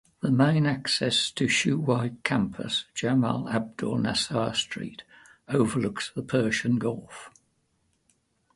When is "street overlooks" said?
4.55-6.09